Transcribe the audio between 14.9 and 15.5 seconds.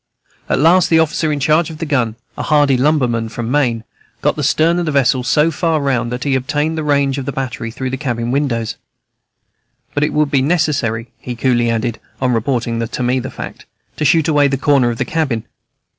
the cabin."